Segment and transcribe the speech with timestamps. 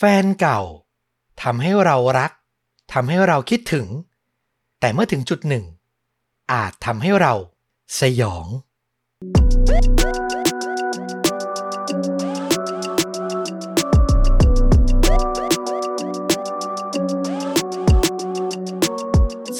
[0.00, 0.60] แฟนเก่า
[1.42, 2.32] ทำให้เรารัก
[2.92, 3.86] ทำให้เราคิดถึง
[4.80, 5.64] แต่เมื่อถึงจุดหนึ่ง
[6.52, 7.34] อาจทำให้เรา
[8.00, 8.46] สยอง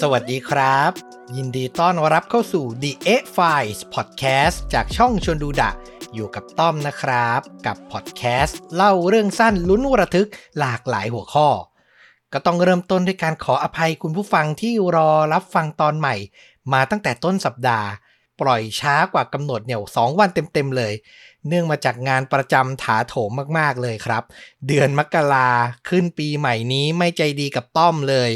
[0.01, 0.93] สวัสดีครับ
[1.37, 5.71] ยินดีต้อนรับเข้าสู่ The A Files Podcast จากช่องชวนดูดะ
[6.15, 11.49] อยู่กับต้อมนะครับ กับพอดแคสต์เล่าเรื่องสั้นลุ้นระทึกหลากหลายหัวข้อ
[12.33, 16.15] ก็ต้องเริ่มต้นด้วยการขออภัยคุณผู้ฟังที่รอรับฟังตอนใหม่
[16.73, 17.89] มาตั้งแต่ต้นสัปดาห์
[18.41, 20.93] ปล่อยช้ากว่ากำหนดเนี่ยสองวันเต็มๆเลย
[21.49, 24.23] เนื่องมาจากงานประจำถาโถมมากๆเลยครับ
[24.67, 25.51] เดือนมกรา
[25.89, 28.31] ขึ้นปีใหม่นี้ไม่ใจดีกับต้อมเลย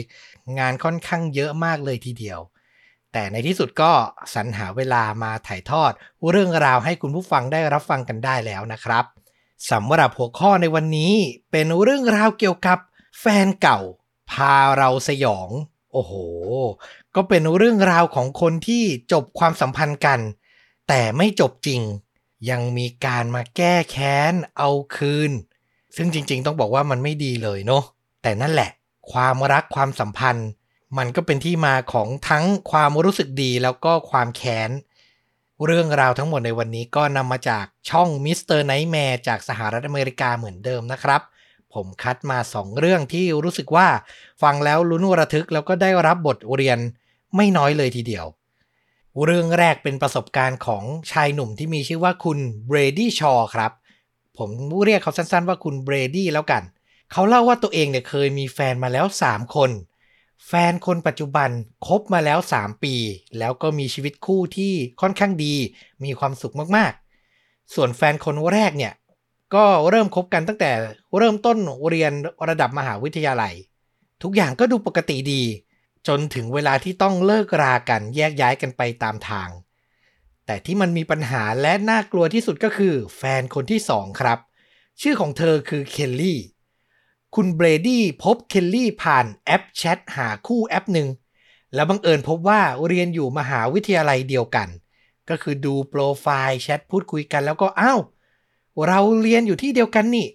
[0.59, 2.41] งานค่อนข้างเยอะมากเลยทีเดียว
[3.13, 3.93] แต่ในที่สุดก็
[4.35, 5.93] สรรหาเวลามาถ่ายทอด
[6.31, 9.05] เรื่องราวให้คุณผู้ฟังได้รับฟังกันได้แล้วนะครับ
[9.71, 11.15] สำหรับหัวข้อในวันนี้
[11.51, 12.79] เป็นเรื่องราวเกี่ยวกับ
[13.21, 13.81] แฟนเก่า
[14.31, 15.51] พาเราสยอง
[15.93, 16.13] โอ้โห
[17.15, 20.21] ก็เป็นเรื่องราวของคนที่จบความสัมพันธ์กัน
[20.89, 21.81] แต่ไม่จบจริง
[22.51, 25.31] ยังมีการมาแก้แค้นเอาคืน
[25.97, 27.85] ซึ่งจริงๆ ต้องบอกว่ามันไม่ดีเลยเนาะ
[28.23, 28.71] แต่นั่นแหละ
[29.13, 30.49] ความรักความสัมพันธ์
[30.99, 34.71] มันก็เป็นที่มาของทั้งความรู้สึกดีแล้วก็ความแค้น
[35.65, 38.61] เรื่องราวทั้งหมดในวันนี้ก็นำมาจากช่อง Mr.
[38.61, 41.21] Nightmare จากสหรัฐอเมริกาเหมือนเดิมนะครับ
[41.75, 43.89] ผมคัดมา 2 เรื่องที่รู้สึกว่า
[44.43, 46.79] ฟังแล้วลุ้นระทึกแล้วก็ได้รับบทเรียน
[47.37, 48.27] ไม่น้อยเลยทีเดียว
[49.25, 53.73] เรื่องแรกเป็นประสบการณ์ของชายหนุ่มที่มีชื่อว่าคุณเบรดี้ชอครับ
[54.39, 54.51] ผม
[54.85, 56.63] เรียกเขาสั้นๆว่าคุณเบรดี้แล้วกัน
[57.13, 59.71] เขาเล่าว่าตัวเองเนี่ยเคยมีแฟนมาแล้ว 3 คน
[60.49, 61.51] แฟนคนปัจจุบัน
[61.87, 62.95] คบมาแล้ว 3 ปี
[63.39, 65.55] แล้วก็มีชีวิตคู่ที่ค่อนข้างดี
[66.05, 68.93] มีความสุขมากๆ ส่วนแฟนคนแรกเนี่ย
[69.55, 70.71] ก็เริ่มคบกันตั้งแต่
[71.19, 72.13] เริ่มต้นเรียน
[72.49, 73.55] ระดับมหาวิทยาลัย
[74.23, 75.43] ทุกอย่างก็ดูปกติดี
[76.09, 79.49] จนถึงเวลาที่ต้องเลิกรากันแยกย้ายกันไปตามทาง
[80.47, 84.39] แต่ที่มันมีปัญหาและน่ากลัวที่สุดก็คือ แฟนคนที่สองครับ
[85.01, 86.41] ชื่อของเธอคือเคลลี่
[87.37, 91.09] คุณเบรดี้พบเคลลี่ผ่านแอปแชทหาคู่แอปหนึ่ง
[91.75, 94.69] แล้วบังเอิญพบว่าเรียนอยู่มหาวิทยาลัยเดียวกัน
[95.29, 98.01] ก็คือดูโปรไฟล์แชทพูดคุยกันแล้วก็อ้าว
[98.87, 100.27] เราเรียนอยู่ที่เดียวกันนี่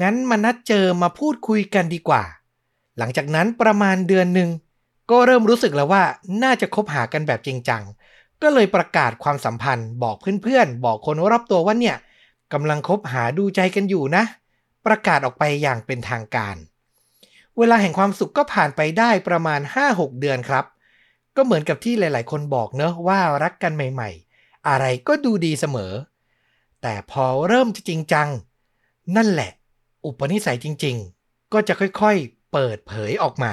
[0.00, 2.22] งั้นมานัดเจอมาพูดคุยกันดีกว่า
[2.98, 4.50] หลังจากนั้นประมาณเดือนหนึ่ง
[5.10, 6.04] ก็เริ่มรู้สึกแล้วว่า
[6.42, 7.82] น่าจะคบหากันแบบจริงจัง
[8.42, 11.96] ก็เลยประกาศความสัมพันธ์ บอกเพื่อนๆ บอกคนรอบตัวว่าเนี่ย
[12.52, 14.24] กำลังคบหาดูใจกันอยู่นะ
[14.86, 16.56] ประกาศออกไปอย่างเป็นทางการ
[17.58, 20.64] เวลาแห่งความสุขก็ผ่านไปได้ประมาณ 5-6 เดือนครับ
[21.36, 25.92] ก็เหมือนกับที่หลาย ๆ คนบอกเนอะว่ารักกันใหม่ ๆ อะไรก็ดูดีเสมอ
[26.82, 28.28] แต่พอเริ่มจะจริงจัง
[29.16, 29.50] นั่นแหละ
[30.04, 33.52] อุปนิสัยจริง ๆ ก็จะค่อยๆ เปิดเผยออกมา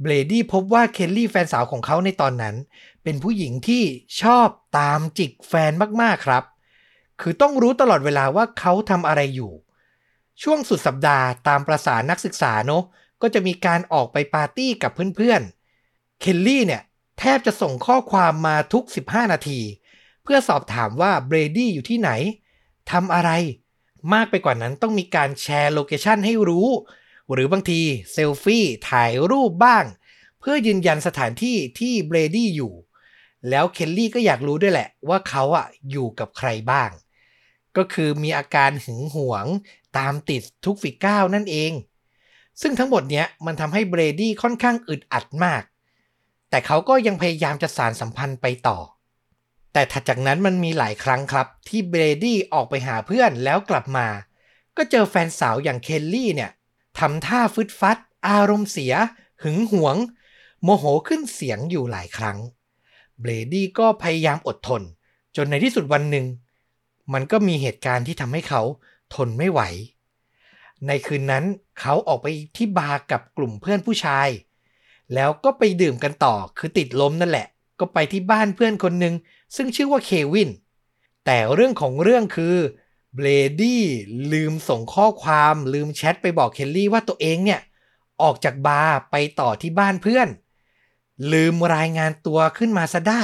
[0.00, 2.56] เบรดี้พบว่าเคลลี่แฟนสาวของเขาในตอนนั้น
[3.02, 3.82] เป็นผู้หญิงที่
[4.22, 5.72] ชอบตามจิกแฟน
[6.02, 6.44] มากๆครับ
[7.20, 9.52] คือต้องรู้ตลอดเวลาว่าเขาทำอะไรอยู่
[10.42, 12.82] ช่วงสุดสัปดาห์ตามประสานักศึกษาเนาะ
[13.22, 16.82] ก็จะมีการออกไปปาร์ตี้กับเพื่อนๆ เคลลี่เนี่ย
[17.18, 19.60] แทบจะส่งข้อความมาทุก 15 นาที
[20.22, 22.10] เพื่อสอบถามว่าเบรดี้อยู่ที่ไหน
[22.90, 23.30] ทำอะไร
[24.12, 26.68] มากไปกว่านั้นต้องมีการแชร์ location ให้รู้
[27.32, 27.80] หรือบางที
[28.12, 29.84] เซลฟี่ถ่ายรูปบ้าง
[30.40, 32.72] เพื่อยืนยันสถานที่ที่เบรดี้อยู่
[33.48, 36.90] แล้วเคลลี่ก็อยากรู้ด้วยแหละว่าเขาอะอยู่กับใครบ้าง
[37.76, 39.46] ก็คือมีอาการหึงหวง
[39.98, 41.72] ตามติดทุกฝีก้าวนั่นเอง
[42.60, 45.62] ซึ่งทั้งหมดเนี้ยมันทำให้เบรดี้ค่อนข้างอึดอัดมาก
[46.50, 48.78] แต่เขาก็ยังพยายามจะสานสัมพันธ์ไปต่อ
[49.72, 54.06] แต่ถัดจากนั้นมันมีหลายครั้งครับ ที่เบรดี้ออกไปหาเพื่อนแล้วกลับมา
[54.76, 56.50] ก็เจอแฟนสาวอย่างเคลลี่เนี่ย
[56.98, 57.98] ทำท่าฟึดฟัด
[58.28, 58.94] อารมณ์เสีย
[59.42, 59.96] หึงหวง
[60.62, 62.38] โมโหขึ้นเสียงอยู่หลายครั้ง
[63.20, 64.82] เบรดี้ก็พยายามอดทน
[65.36, 66.26] จนในที่สุดวันหนึ่ง
[67.12, 68.62] มันก็มีเหตุการณ์ที่ทำให้เขา
[69.14, 69.60] ทนไม่ไหว
[70.86, 71.44] ในคืนนั้น
[71.80, 72.26] เขาออกไป
[72.56, 74.28] ที่บาร์กับกลุ่มเพื่อนผู้ชาย
[75.14, 77.46] แล้วก็ไปดื่มกันต่อคือติดลมนั่นแหละ
[77.80, 79.14] ก็ไปที่บ้านเพื่อนคนหนึ่ง
[79.56, 80.50] ซึ่งชื่อว่าเควิน
[81.26, 82.56] แต่เรื่องของเรื่องคือ
[83.14, 83.26] เบร
[83.60, 83.82] ดี้
[84.32, 87.60] ลืมส่งข้อความลืมแชทไปบอกเคลลี่ว่าตัวเองเนี่ย
[88.22, 90.28] ออกจากบาร์ไปต่อที่บ้านเพื่อน
[91.32, 93.22] ลืมรายงานตัวขึ้นมาซะได้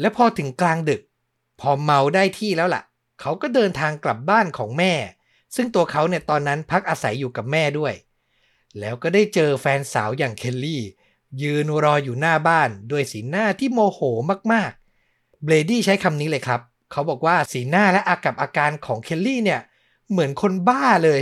[0.00, 1.00] และพอถึงกลางดึก
[1.60, 2.82] พอเมาได้ที่แล้วล่ะ
[3.20, 4.94] เขาก็เดินทางกลับบ้านของแม่
[5.54, 7.94] ซึ่งตัวเขาเนี่ยตอนนั้นพักอาศัยอยู่กับแม่ด้วย
[8.80, 10.82] แล้วก็ได้เจอแฟนสาวอย่างเคลลี่
[11.42, 14.00] ยืนรออยู่หน้าบ้านด้วยสีหน้าที่โมโห
[14.52, 16.60] มากๆ เบรดี้ใช้คำนี้เลยครับ
[16.90, 19.60] เขาบอกว่าสีหน้าและอากัปอาการของเคลลี่เนี่ย
[20.10, 21.20] เหมือนคนบ้าเลย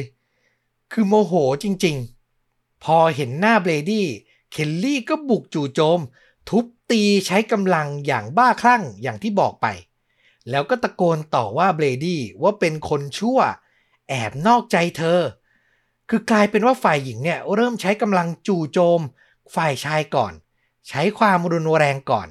[0.92, 1.32] คือโมโห
[1.62, 4.06] จริงๆ พอเห็นหน้าเบรดี้
[4.52, 6.00] เคลลี่ก็บุกจู่โจม
[6.48, 9.66] ทุบตีใช้กำลังอย่างบ้าคลั่งอย่างที่บอกไป
[10.50, 13.38] แล้วก็ตะโกนต่อว่าเบรดี้ว่าเป็นคนชั่ว
[14.08, 15.20] แอบนอกใจเธอ
[16.10, 19.00] คือกลายเป็นว่าฝ่ายหญิงเนี่ยเริ่มใช้กำลังจู่โจม
[19.54, 20.32] ฝ่ายชายก่อน
[20.88, 22.28] ใช้ความรุนแรงก่อน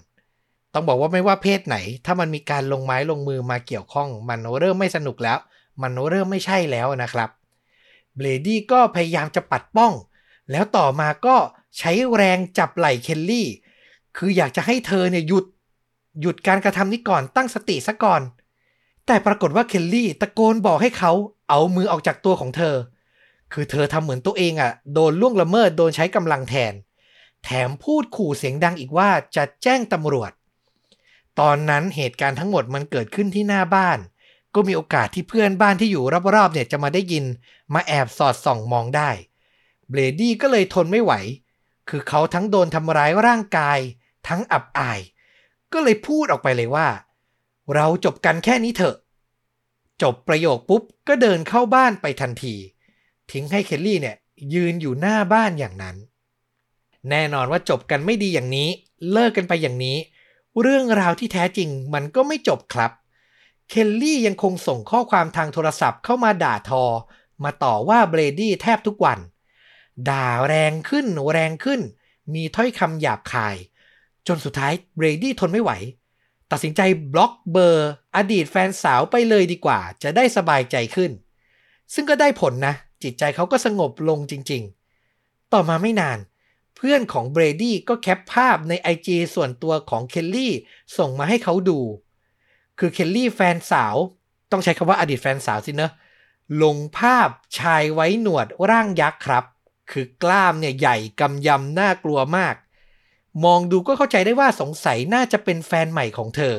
[0.73, 5.37] ต้องบอกว่าไม่ว่าเพศไหน ถ้ามันมีการลงไม้ลงมือมาเกี่ยวข้อง มันเริ่มไม่สนุกแล้ว
[5.81, 7.29] มันเริ่มไม่ใช่แล้วนะครับ
[8.15, 9.93] เบรดี้ก็พยายามจะปัดป้อง
[10.51, 11.35] แล้วต่อมาก็
[11.77, 13.47] ใช้แรงจับไหล่เคลลี่
[14.17, 15.45] คืออยากจะให้เธอเนี่ยหยุด
[16.21, 18.21] หยุดการกระทำนี้ก่อนตั้งสติซะก่อน
[19.05, 21.11] แต่ปรากฏว่าเคลลี่ตะโกนบอกให้เขา
[21.49, 22.75] เอามือออกจากตัวของเธอ
[23.53, 26.73] คือเธอทำเหมือนตัวเองอะ่ะ โดนล่วงละเมิดโดนใช้กำลังแทน
[27.43, 30.31] แถมพูดขู่เสียงดังอีกว่าจะแจ้งตำรวจ
[31.39, 33.99] ตอนนั้นเหตุการณ์ทั้งหมดมันเกิดขึ้นที่หน้าบ้าน
[34.55, 36.03] ก็มีโอกาสที่เพื่อนบ้านที่อยู่
[36.35, 37.25] รอบๆเนี่ยจะมาได้ยิน
[37.73, 39.09] มาแอบสอดส่องมองได้
[39.89, 41.13] เบรดี้ก็เลยทนไม่ไหว
[41.89, 43.79] คือเขาทั้งโดนทำร้ายร่างกาย
[44.27, 44.99] ทั้งอับอาย
[45.73, 46.87] ก็เลยพูดออกไปเลยว่า
[47.75, 48.95] เราจบกันแค่นี้เถอะ
[50.01, 52.55] จบประโยคปุ๊บก็เดินเข้าบ้านไปทันที
[53.31, 54.15] ทิ้งให้เคลลี่เนี่ย
[54.53, 55.95] ยืนอยู่หน้าบ้านอย่างนั้น
[57.09, 58.69] แน่นอนว่าจบกันไม่ดีอย่างนี้
[59.11, 59.97] เลิกกันไปอย่างนี้
[60.61, 62.91] เรื่องราวที่แท้จริงมันก็ไม่จบครับ
[63.69, 66.83] เคลลี่ยังคงส่งข้อความทางโทรศัพท์เข้ามาด่าทอ
[67.43, 69.19] มาต่อว่าเบรดี้แทบทุกวัน
[70.09, 71.81] ด่าแรงขึ้นแรงขึ้น
[72.33, 73.55] มีถ้อยคำหยาบคาย
[74.27, 75.71] จนสุดท้ายเบรดี้ทนไม่ไหว
[76.51, 76.81] ตัดสินใจ
[77.13, 81.11] บล็อกเบอร์ อดีตแฟนสาวไปเลยดีกว่า จะได้สบายใจขึ้น
[81.93, 82.73] ซึ่งก็ได้ผลนะ
[83.03, 84.63] จิตใจเขาก็สงบลงจริง
[85.07, 86.19] ๆ ต่อมาไม่นาน
[86.75, 90.53] เพื่อนของเบรดี้ก็แคปภาพใน IG ส่วนตัวของเคลลี่
[90.97, 91.79] ส่งมาให้เขาดู
[92.79, 93.95] คือเคลลี่แฟนสาว
[94.51, 95.91] ต้องใช้คำว่าอดีตแฟนสาวสินะ
[96.63, 97.29] ลงภาพ
[97.59, 99.45] ชายไว้หนวดร่างยักษ์ครับ
[99.91, 102.55] คือกล้ามเนี่ยใหญ่กำยำน่ากลัวมาก
[103.45, 106.55] มองดูก็เข้าใจได้ว่าสงสัยน่าจะเป็นแฟนใหม่ของเธอ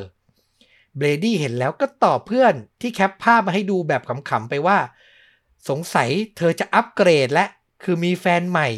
[0.96, 4.78] เบรดี้เห็นแล้วก็ตอบเพื่อนที่แคปภาพมาให้ดูแบบขำๆไปว่า
[5.68, 7.44] สงสัยเธอจะอัปเกรดและ
[7.82, 8.68] คือมีแฟนใหม่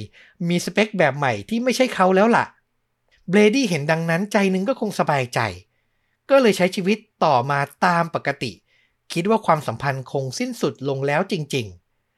[0.49, 2.45] มีสเปคแบบใหม่ที่ไม่ใช่เขาแล้วล่ะ
[3.31, 5.41] เบรดี้เห็นดังนั้นใจนึงก็คงสบายใจ
[6.31, 8.53] ก็เลยใช้ชีวิตต่อมาตามปกติ
[9.13, 11.67] คิดว่าความสัมพันธ์คงสิ้นสุดลงแล้วจริง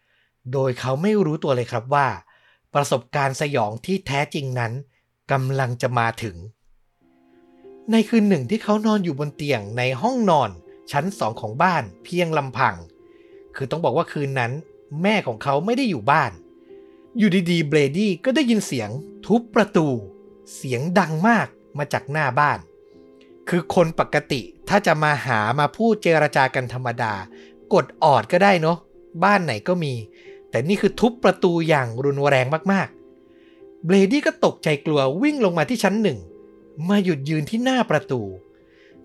[0.00, 2.08] ๆ โดยเขาไม่รู้ตัวเลยครับว่า
[2.74, 4.72] ประสบการณ์สยองที่แท้จริงนั้น
[5.30, 6.36] กำลังจะมาถึง
[7.92, 10.50] ในคืนหนึ่งที่เขานอนอยู่บนเตียงในห้องนอน
[10.90, 12.74] ชั้นสองของบ้านเพียงลำพัง
[13.56, 14.52] คือต้องบอกว่าคืนนั้น
[15.02, 16.32] แม่ของเขาไม่ได้อยู่บ้าน
[17.18, 18.90] อยู่ดีๆ เบรดี้ก็ได้ยินเสียง
[19.26, 19.88] ทุบประตู
[20.54, 21.46] เสียงดังมาก
[21.78, 22.58] มาจากหน้าบ้าน
[23.48, 27.14] คือคนปกติถ้าจะมาหามาพูดเจรจากันธรรมดา
[27.72, 28.78] กดออดก็ได้เนาะ
[29.24, 29.94] บ้านไหนก็มี
[30.50, 32.88] แต่นี่คือทุบประตูอย่างรุนแรงมาก
[33.84, 36.18] เบลดี้ก็ตกใจกลัววิ่งลงมาที่ชั้นหนึ่ง
[36.88, 38.20] มาหยุดยืนที่หน้าประตู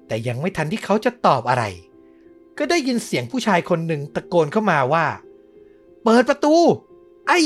[0.07, 1.63] แต่ยังไม่ทันที่เขาจะตอบอะไร
[2.57, 5.05] ก็ได้ยินเสียงผู้ชายคนหนึ่งตะโกนเข้ามาว่า
[6.03, 6.55] เปิดประตู
[7.27, 7.39] ไอ้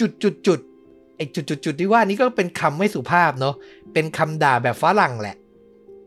[0.00, 0.60] จุดจุดจุด
[1.16, 3.54] ไอ้จุดจุดจุดที่ว่านี้ก็เป็นคำไม่สุภาพเนาะ
[3.92, 5.36] เป็นคำด่าแบบฝรั่งแหละ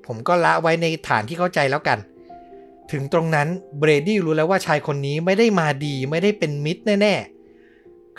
[0.06, 2.00] ผมก็ละไว้ในฐานที่เข้าใจแล้วกัน
[2.92, 3.48] ถึงตรงนั้น
[3.80, 7.33] เบรดี้รู้แล้วว่าชายคนนี้ไม่ได้มาดีไม่ได้เป็นมิตรแน่ๆ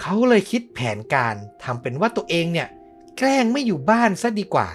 [0.00, 2.68] เขาเลยคิดแผนการทำเป็นว่าตัวเองเนี่ย
[3.18, 4.68] แกล้งไม่อยู่บ้านซะดีกว่า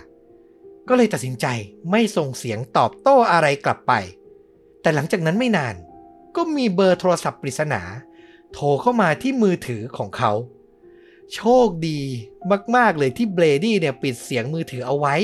[0.88, 1.46] ก็เลยตัดสินใจ
[1.92, 3.94] ไม่ส่งเสียงตอบโต้อะไรกลับไป
[4.82, 5.76] แต่หลังจากนั้นไม่นาน
[6.36, 7.82] ก็มีเบอร์โทรศัพท์ปริศนา
[8.54, 10.32] โทรเข้ามาที่มือถือของเขา
[11.34, 12.02] โชคดี
[12.76, 15.16] มาก ๆ เลยที่เบรดี้เนี่ยปิดเสียงมือถือเอาไว้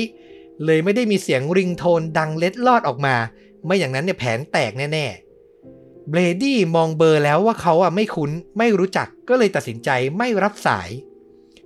[0.64, 3.16] เลยไม่ได้มีเสียงริงโทนดังเล็ดลอดออกมา
[3.64, 5.25] ไม่อย่างนั้นเนี่ยแผนแตกแน่ๆ
[6.10, 10.88] เบรดี้มองเบอร์แล้วว่าเขาอะไม่คุ้นไม่รู้จักก็เลยตัดสินใจไม่รับสาย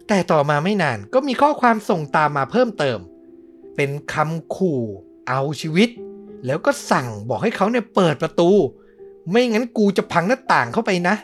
[0.09, 2.99] แต่ต่อมาไม่นานก็มีข้อความส่งตามมาเพิ่มเติม
[3.77, 4.83] เป็นคำขู่
[5.29, 5.89] เอาชีวิต
[6.47, 8.51] แล้วก็สั่งบอกให้เขาเนี่ยเปิดประตู
[9.31, 11.15] ไม่งั้นกูจะพังหน้าต่างเข้าไปนะ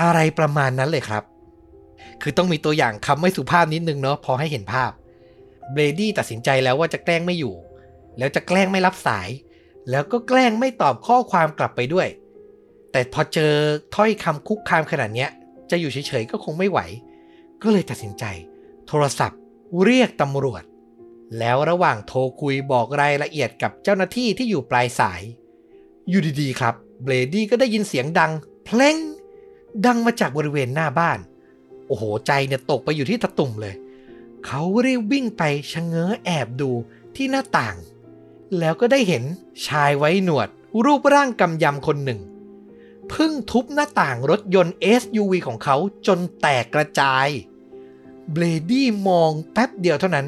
[0.00, 1.22] อะไรประมาณนั้นเลยครับ
[2.22, 4.90] คือต้องมีตัวอย่างคำไม่สุภาพนิดนึงเนาะพอให้เห็นภาพ
[5.72, 7.54] เบรดี้ตัดสินใจแล้วว่าจะแกล้งไม่อยู่
[8.18, 9.28] แล้วจะแกล้งไม่รับสาย
[9.90, 12.08] แล้วก็แกล้งไม่ตอบข้อความกลับไปด้วย
[12.92, 13.52] แต่พอเจอ
[13.94, 15.26] ถ้อยคำคุกคามขนาดนี้
[15.70, 16.80] จะอยู่เฉยๆก็คงไม่ไหว
[17.62, 18.24] ก็เลยตัดสินใจ
[18.88, 19.38] โทรศัพท์
[19.84, 20.62] เรียกตำรวจ
[21.38, 25.22] แล้วระหว่างโทรคุยบอกรายละเอียดกับเจ้าหน้าที่ที่อยู่ปลายสาย
[26.08, 28.32] อยู่ดีๆครับ เบรดี้ก็ได้ยินเสียงดัง
[28.64, 28.96] เพลง
[29.86, 31.18] ดังมาจากบริเวณหน้าบ้าน
[31.86, 33.74] โอ้โห ใจเนี่ยตกไปอยู่ที่ตาตุ่มเลย
[34.46, 35.42] เขารีบวิ่งไป
[35.72, 36.70] ชะเง้อแอบดู
[37.16, 37.76] ที่หน้าต่าง
[38.58, 39.24] แล้วก็ได้เห็น
[39.66, 40.48] ชายไว้หนวด
[40.84, 42.20] รูปร่างกำยำคนหนึ่ง
[43.10, 45.76] เพิ่งทุบหน้าต่างรถยนต์ SUV ของเขา
[46.06, 47.28] จนแตกกระจาย
[48.32, 50.26] เบรดี้มองแป๊บเดียวเท่านั้น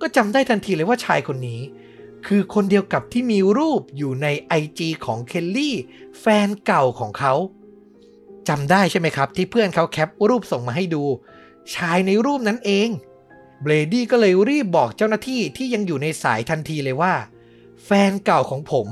[0.00, 1.60] ก็จำได้ทันทีเลยว่าชายคนนี้
[2.26, 4.26] คือคนเดียวกับที่มีรูปอยู่ใน
[4.60, 5.76] IG ของเคลลี่
[6.20, 7.34] แฟนเก่าของเขา
[8.48, 11.04] จำได้ใช่ไหมครับ ที่เพื่อนเขาแคปรูปส่งมาให้ดู
[11.74, 12.88] ชายในรูปนั้นเอง
[13.62, 17.14] เบรดี้ก็เลยรีบบอกเจ้าหน้าที่ที่ยังอยู่ในสายทันทีเลยว่า
[17.84, 18.86] แฟนเก่าของผม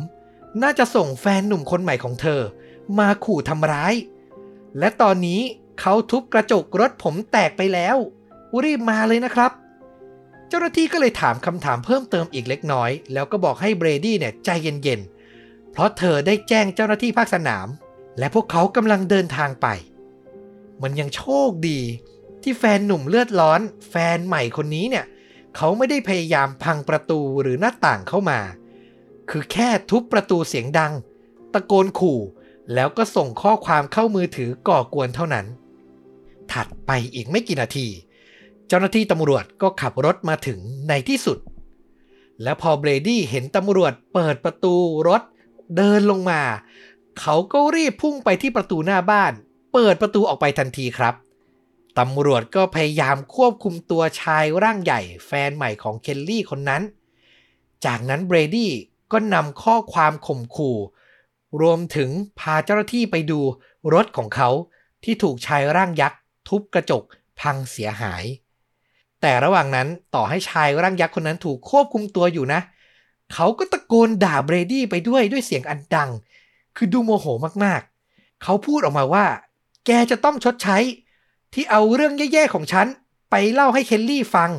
[0.63, 2.41] น่าจะส่งแฟนหนุ่มคนใหม่ของเธอ
[2.99, 3.95] มาขู่ทำร้าย
[4.79, 5.41] และตอนนี้
[5.81, 7.97] เขาทุบกระจกรถผมแตกไปแล้ว
[8.65, 9.53] รีบมาเลยนะครับ
[10.49, 17.69] เจ้าหน้าที่ก็เลยถามคำถามเพิ่มเติมอีกเล็กน้อย แล้วก็บอกให้เบรดี้เนี่ยใจเย็นๆ เพราะเธอได้แจ้งเจ้าหน้าที่ภาคสนาม
[18.19, 19.67] และพวกเขากำลังเดินทางไป
[20.83, 21.81] มันยังโชคดี
[22.43, 23.61] ที่แฟนหนุ่มเลือดร้อน
[23.91, 25.05] แฟนใหม่คนนี้เนี่ย
[25.57, 28.41] เขาไม่ได้พยายามพังประตูหรือหน้าต่างเข้ามา
[29.31, 30.93] คือแค่ทุบประตูเสียงดัง
[31.55, 32.21] ตะโกนขู่
[32.75, 35.47] แล้วก็ส่งข้อความเข้ามือถือก่อกวนเท่านั้น
[36.53, 37.89] ถัดไปอีกไม่กี่นาที
[38.69, 41.39] เจ้าหน้าที่ตำรวจก็ขับรถมาถึงในที่สุด
[42.43, 44.75] และพอเบรดี้เห็นตำรวจเปิดประตู
[45.09, 45.23] รถ
[45.77, 46.43] เดินลงมา
[47.21, 49.33] เขาก็รีบพุ่งไปที่ประตูหน้าบ้าน
[49.73, 51.15] เปิดประตูออกไปทันทีครับ
[51.99, 56.83] ตำรวจก็พยายามควบคุมตัวชายร่างใหญ่แฟนใหม่ของเคลลี่คนนั้น
[57.85, 58.73] จากนั้นเบรดี้
[59.13, 60.79] ก็นำข้อความข่มขู่
[61.61, 63.41] รวมถึงพาเจ้าหน้าที่ไปดู
[63.95, 64.51] รถของเขา
[65.05, 67.03] ที่ถูกชายร่างยักษ์ ทุบกระจก
[67.41, 68.25] พังเสียหาย
[69.21, 72.61] แต่ระหว่างนั้นต่อให้ชายร่างยักษ์คนนั้นถูกควบคุมตัวอยู่นะ
[73.33, 76.11] เขาก็ตะโกนด่าเบรดี้ไปด้วยด้วยเสียงอันดัง
[76.77, 77.27] คือดูโมโห
[77.65, 79.27] มากๆ เขาพูดออกมาว่า
[79.87, 80.79] แกจะต้องชดใช้
[81.53, 82.87] ที่เอาเรื่องแย่ๆของฉัน
[83.31, 84.51] ไปเล่าให้เคลลี่ฟัง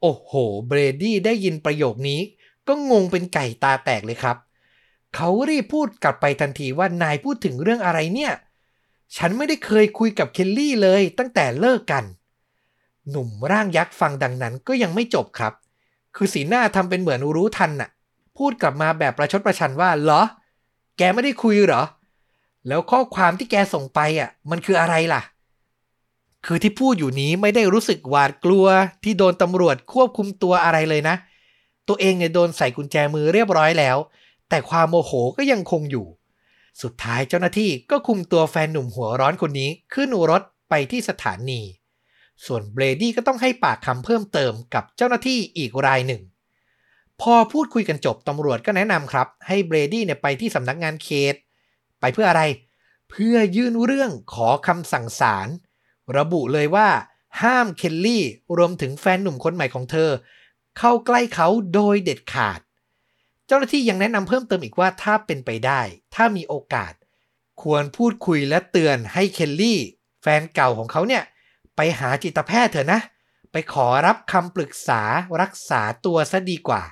[0.00, 0.32] โอ้โห
[0.68, 2.20] เบรดี้ได้ยินประโยคนี้
[2.68, 4.36] ก็งงเป็นไก่ตาแตกเลยครับ
[5.20, 8.32] เขารีบพูดกลับไปทันทีว่านายพูดถึงเรื่องอะไรเนี่ย
[9.16, 12.04] ฉันไม่ได้เคยคุยกับเคลลี่เลยตั้งแต่เลิกกัน
[13.10, 15.52] หนุ่มร่างยักษ์ฟังดังนั้นก็ยังไม่จบครับ
[16.16, 17.90] คือสีหน้าทำเป็นเหมือนรู้ทันน่ะ
[18.36, 20.22] พูดกลับมาแบบประชดประชันว่าเหรอ
[20.98, 21.82] แกไม่ได้คุยเหรอ
[22.68, 25.22] แล้วข้อความที่แกส่งไปอะ มันคืออะไรล่ะ
[26.46, 28.66] คือที่พูดอยู่นี้ไม่ได้รู้สึกหวาดกลัว
[29.04, 31.16] ที่โดนตำรวจควบคุมตัวอะไรเลยนะ
[31.88, 33.96] ตัวเองเนี่ยโดนใส่กุญแจมือเรียบร้อยแล้ว
[34.48, 36.06] แต่ความโมโหก็ยังคงอยู่
[36.82, 41.60] สุดท้ายเจ้าหน้าที่ก็คุมตัวแฟนหนุ่มหัวร้อนคนนี้ขึ้นรถไปที่สถานี
[42.46, 46.22] ส่วนเบรดี้ก็ต้องให้ปากคำเพิ่มเติมกับเจ้าหน้าที่อีกรายหนึ่ง
[47.20, 51.34] พอพูดคุยกันจบตำรวจก็แนะนำครับ ให้เบรดี้เนี่ยไปที่สำนักงานเขต
[52.00, 52.42] ไปเพื่ออะไร
[53.10, 55.48] เพื่อยื่นเรื่องขอคำสั่งศาล
[56.16, 56.88] ระบุเลยว่า
[57.42, 58.24] ห้ามเคลลี่
[58.56, 60.10] รวมถึงแฟนหนุ่มคนใหม่ของเธอ
[60.78, 62.60] เข้าใกล้เขาโดยเด็ดขาด
[63.48, 65.80] เจ้าหน้าที่ยังแนะนำเพิ่มเติมอีกว่าถ้าเป็นไปได้
[66.14, 66.92] ถ้ามีโอกาส
[67.62, 69.78] ควรพูดคุยและเตือนให้เคลลี่
[70.22, 71.22] แฟนเก่าของเขาเนี่ย
[71.76, 73.00] ไปหาจิตแพทย์เถอะนะ
[73.52, 75.02] ไปขอรับคำปรึกษา
[75.40, 76.82] รักษาตัวซะดีกว่า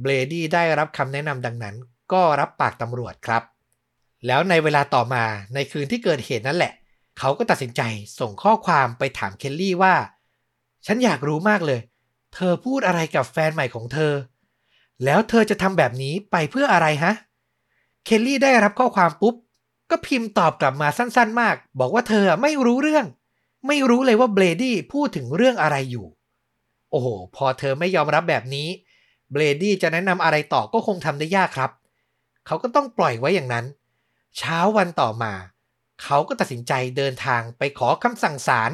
[0.00, 1.76] เบรดี้ได้รับคำแนะนำดังนั้น
[2.12, 3.42] ก็รับปากตำรวจครับ
[4.26, 6.72] แล้วในเวลาต่อมาในคืนที่เกิดเหตุนั่นแหละ
[7.18, 7.82] เขาก็ตัดสินใจ
[8.18, 9.94] ส่งข้อความไปถามเคลลี่ว่า
[10.86, 11.80] ฉันอยากรู้มากเลย
[12.34, 14.12] เธอพูดอะไรกับแฟนใหม่ของเธอ
[15.04, 17.12] แล้วเธอจะทำแบบนี้ไปเพื่ออะไรฮะ
[18.04, 19.34] เคลลี่ได้รับข้อความปุ๊บ
[19.90, 23.06] ก็พิมพ์ตอบกลับมาสั้นๆ มาก บอกว่าเธอไม่รู้เรื่อง
[23.66, 26.06] ไม่รู้เลยว่าเบลดี้พูดถึงเรื่องอะไรอยู่
[26.90, 28.68] โอ้โห พอเธอไม่ยอมรับแบบนี้
[29.32, 31.70] เบลดี้จะแนะนำอะไรต่อก็คงทำได้ยากครับ
[32.46, 33.66] เขาก็ต้องปล่อยไว้อย่างนั้น
[34.38, 35.32] เช้าวันต่อมา
[36.02, 38.70] เขาก็ตัดสินใจเดินทางไปขอคำสั่งศาล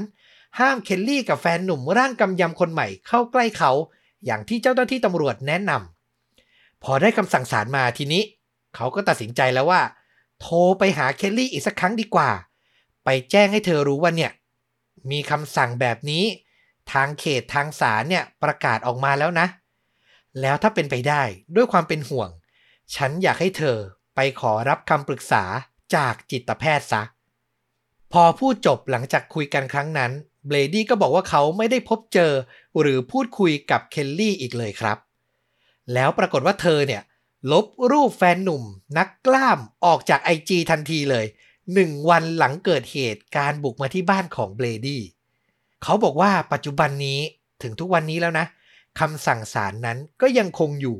[0.58, 3.70] ห้ามเคลลี่กับแฟนหนุ่มร่างกำยำคนใหม่เข้าใกล้เขา
[4.24, 5.91] อย่างที่เจ้าหน้าที่ตำรวจแนะนำ
[6.84, 8.22] พอได้คำสั่งศาลมาทีนี้
[8.74, 9.82] เขาก็ตัดสินใจแล้วว่า
[10.40, 12.30] โทรไปหาเคลลี่อีกสักครั้งดีกว่า
[13.04, 14.32] ไปแจ้งให้เธอรู้ว่าเนี่ย
[15.10, 16.24] มีคำสั่งแบบนี้
[16.92, 19.46] ทางเขตทางศาลเนี่ยประกาศออกมาแล้วนะ
[20.40, 21.22] แล้วถ้าเป็นไปได้
[21.56, 22.28] ด้วยความเป็นห่วง
[22.94, 23.76] ฉันอยากให้เธอ
[24.14, 25.44] ไปขอรับคำปรึกษา
[25.94, 27.02] จากจิตแพทย์ซะ
[28.12, 30.12] พอพูดจบหลังจากคุยกันครั้งนั้น
[30.46, 32.32] เบรดี้ก็บอกว่าเขาไม่ได้พบเจอ
[32.80, 34.98] หรือพูดคุยกับเคลลี่อีกเลยครับ
[35.94, 37.02] แล้วปรากฏว่าเธอเนี่ย
[37.52, 38.62] ลบรูปแฟนหนุ่ม
[38.98, 41.26] นักกล้ามออกจาก IG ทันทีเลย
[41.74, 45.02] หนึ่งวันหลังเกิดเหตุการบุกมาที่บ้านของเบรดี้
[45.82, 47.20] เขาบอกว่าปัจจุบันนี้
[47.62, 48.46] ถึงทุกวันนี้แล้วนะ
[48.98, 50.98] คำสั่งศาลนั้นก็ยังคงอยู่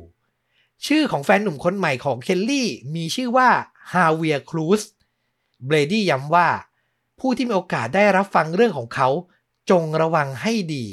[0.87, 3.49] ชื่อของแฟนหนุ่มคนใหม่ของเคลลี่มีชื่อว่า
[3.91, 4.81] ฮาเวียครูส
[5.65, 6.47] เบรดี้ย้ำว่า
[7.19, 9.09] ผู้ที่มีโอกาสได้รับฟังเรื่องของเขา
[9.69, 10.85] จงระวังให้ดี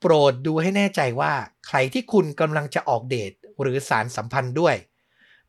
[0.00, 1.32] โปรดดูให้แน่ใจว่า
[1.66, 4.76] ใครที่คุณกำลังจะออกเดทหรือสารสัมพันธ์ด้วย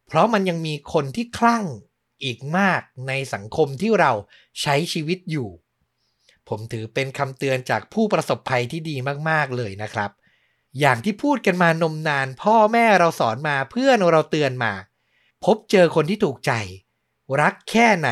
[0.08, 1.65] เพราะมันยังมีคนที่คลั่ง
[2.24, 4.12] อีกมากในสังคมที่เรา
[4.62, 5.50] ใช้ชีวิตอยู่
[6.48, 8.96] ผมถือเป็นคำเตือนจากผู้ประสบภัยที่ดี
[9.29, 10.12] มากๆเลยนะครับ
[10.79, 14.74] อย่างที่พูดกันมานมนาน พ่อแม่เราสอนมาเพื่อนเราเตือนมา
[15.46, 16.51] พบเจอคนที่ถูกใจ
[17.41, 18.10] รักแค่ไหน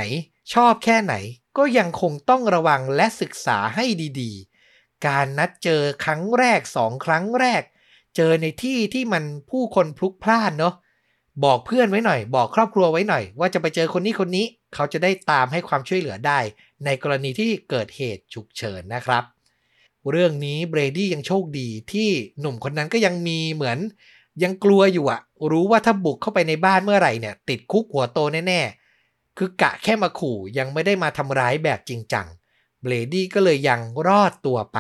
[0.54, 1.14] ชอบแค่ไหน
[1.58, 3.86] ก็ยังคงต้องระวังและศึกษาให้
[4.22, 4.49] ดีๆ
[5.08, 7.64] การนัดเจอครั้งแรกสองครั้งแรก
[8.16, 10.76] เจอในที่ที่มันผู้คนพลุกพล่านเนาะ
[11.44, 16.40] บอกเพื่อนไว้หน่อย บอกครอบครัวไว้หน่อย ว่าจะไปเจอคนนี้คนนี้ เขาจะได้ตามให้ความช่วยเหลือได้
[16.86, 19.24] ในกรณีที่เกิดเหตุฉุกเฉินนะครับ
[20.12, 23.78] เรื่องนี้เบรดี้ยังโชคดีที่หนุ่มคนนั้นก็ยังมีเหมือน
[24.44, 32.28] ยังกลัวอยู่อะรู้ว่าถ้าบุกเข้าไปในบ้านเมื่อไหร่เนี่ย ติดคุกหัวโตแน่ๆคือกะแค่มาขู่ยังไม่ได้มาทำร้ายแบบจริงจัง
[32.82, 34.80] เบรดี้ก็เลยยังรอดตัวไป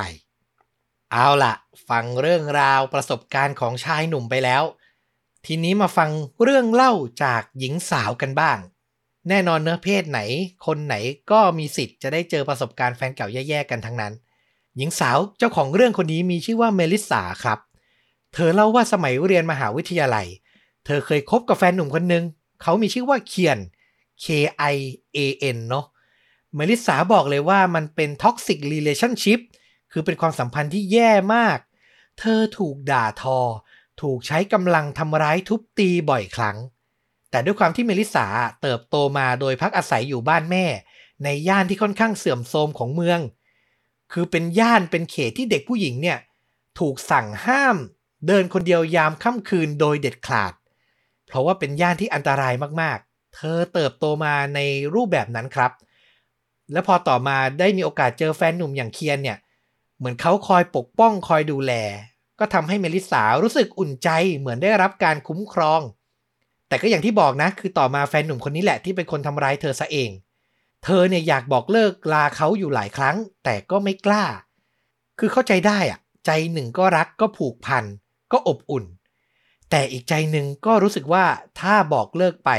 [1.12, 1.53] เอาละ
[1.89, 4.63] ฟังเรื่องราวประสบการณ์ของชายหนุ่มไปแล้ว
[5.46, 6.10] ทีนี้มาฟัง
[6.44, 8.58] เรื่องเล่าจากหญิงสาวกันบ้าง
[9.29, 10.20] แน่นอนเนื้อเพศไหน
[10.65, 10.96] คนไหน
[11.32, 14.13] ก็มีสิทธิ์จะได้เจอประสบการณ์แฟนเก่าแย่ๆกันทั้งนั้น
[14.77, 17.60] หญิงสาวเจ้าของเรื่องคนนี้มีชื่อว่าเมลิสาครับ
[18.34, 20.27] เธอเล่าว่าสมัยเรียนมหาวิทยาลัย
[20.86, 22.24] เธอเคยคบกับแฟนหนุ่มคนหนึ่ง
[22.62, 23.58] เขามีชื่อว่าเคียน
[24.24, 24.25] K
[24.74, 24.75] I
[25.15, 25.20] A
[25.56, 25.86] N เนาะ
[26.56, 29.39] เมลิสาบอกเลยว่ามันเป็น toxic relationship
[29.91, 31.58] คือเป็นความสัมพันธ์ที่แย่มาก
[32.20, 33.39] เธอถูกด่าทอ
[34.01, 36.58] ถูกใช้กำลังทำร้ายทุบตีบ่อยครั้ง
[37.32, 38.25] แต่ด้วยความที่เมลิสา
[38.62, 40.65] เติบโตมาโดยพักอาศัยอยู่บ้านแม่
[41.24, 43.20] ในย่านที่ค่อนข้างเสื่อมโทรมของเมือง
[44.13, 46.20] คือเป็นย่านเป็นเขตที่เด็กผู้หญิงเนี่ย
[46.79, 47.75] ถูกสั่งห้าม
[48.27, 50.53] เดินคนเดียวยามค่ำคืนโดยเด็ดขาด
[51.27, 54.60] เพราะว่าเป็นย่านที่อันตรายมากๆ เธอเติบโตมาใน
[54.94, 55.72] รูปแบบนั้นครับ
[56.72, 59.38] และพอต่อมาได้มีโอกาสเจอแฟนหนุ่มอย่างเคียนเนี่ย
[59.98, 61.74] เหมือนเขาคอยปกป้องคอยดูแล
[62.40, 65.82] ก็ทำให้เมลิสารู้สึกอุ่นใจเหมือนได้รับการคุ้มครอง
[66.68, 70.10] แต่ก็อย่างที่บอกนะ คือต่อมาแฟนหนุ่มคนนี้แหละที่เป็นคนทำร้ายเธอซะเอง
[70.84, 74.26] เธอเนี่ยอยากบอกเลิกลาเขาอยู่หลายครั้ง แต่ก็ไม่กล้า
[75.20, 77.86] คือเข้าใจได้อะใจหนึ่งก็รักก็ผูกพัน
[78.32, 78.86] ก็อบอุ่น
[79.70, 81.26] แต่อีกใจหนึ่งก็รู้สึกว่า
[81.60, 82.52] ถ้าบอกเลิกไป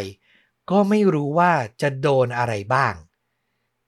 [0.70, 2.94] ก็ไม่รู้ว่าจะโดนอะไรบ้าง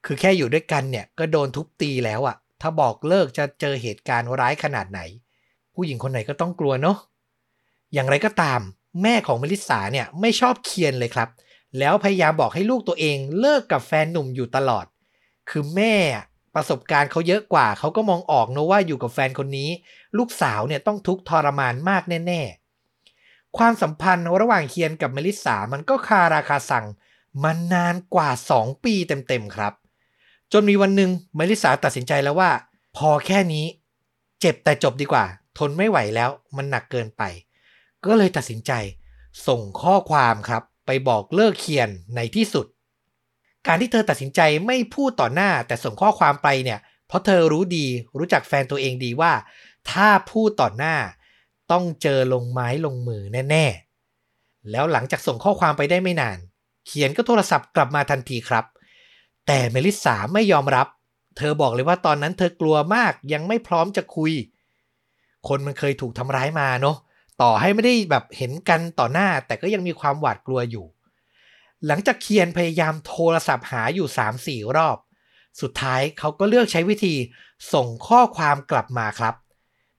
[0.05, 4.99] คือแค่อยู่ด้วยกันเนี่ยก็โดนทุบตีแล้วอะถ้าบอกเลิกจะเจอเหตุการณ์ร้ายขนาดไหน
[5.75, 6.97] ผู้หญิงคนไหนก็ต้องกลัวเนาะ
[7.93, 8.59] อย่างไรก็ตาม
[9.01, 11.29] แม่ของเมลิสาเนี่ยไม่ชอบเคียนเลยครับ
[11.79, 14.85] แล้วพยายามบอกให้ลูกตัวเองเลิกกับแฟนหนุ่มอยู่ตลอด
[15.49, 15.95] คือแม่
[16.55, 19.69] ประสบการณ์เขาเยอะกว่า เขาก็มองออกนะว่าอยู่กับแฟนคนนี้
[20.17, 22.41] ลูกสาวเนี่ยต้องทุกข์ทรมานมากแน่
[22.99, 26.85] ๆ ความสัมพันธ์ระหว่างเคียนกับเมลิสามันก็คาราคาสั่ง
[27.43, 29.73] มันนานกว่า 2 ปีเต็มๆครับ
[30.53, 32.51] จนมีวันหนึ่งเมลิสาตัดสินใจแล้วว่า
[32.97, 33.65] พอแค่นี้
[34.39, 35.25] เจ็บแต่จบดีกว่า
[35.57, 37.23] ทนไม่ไหวแล้วมันหนักเกินไป
[38.05, 38.71] ก็เลยตัดสินใจ
[39.47, 42.65] ส่งข้อความครับ ไปบอกเลิกเคียนในที่สุด
[43.67, 47.85] การที่เธอตัดสินใจไม่พูดต่อหน้าแต่ส่งข้อความไปเนี่ย เพราะเธอรู้ดี
[48.17, 49.33] รู้จักแฟนตัวเองดีว่า
[49.91, 50.95] ถ้าพูดต่อหน้า
[51.71, 56.37] ต้องเจอลงไม้ลงมือแน่ๆแล้วหลังจากส่งข้อความไปได้ไม่นาน
[56.87, 58.65] เขียนก็โทรศัพท์กลับมาทันทีครับ
[59.47, 60.87] แต่เมลิสาไม่ยอมรับ
[61.37, 64.31] เธอบอกเลยว่าตอนนั้นเธอกลัวมากยังไม่พร้อมจะคุย
[65.47, 66.97] คนมันเคยถูกทำร้ายมาเนาะ
[67.41, 70.85] ต่อให้ไม่ได้แบบเห็นกันต่อหน้า แต่ก็ยังมีความหวาดกลัวอยู่
[71.87, 74.07] หลังจากเคียนพยายามโทรศัพท์หาอยู่
[74.65, 74.97] 3-4 รอบ
[75.61, 77.15] สุดท้ายเขาก็เลือกใช้วิธี
[77.73, 79.35] ส่งข้อความกลับมาครับ